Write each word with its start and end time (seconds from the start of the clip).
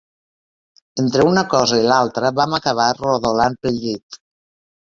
Entre 1.03 1.25
una 1.33 1.43
cosa 1.51 1.79
i 1.81 1.85
l'altra 1.91 2.33
vam 2.39 2.57
acabar 2.61 2.89
rodolant 3.05 3.59
pel 3.67 3.79
llit. 3.85 4.23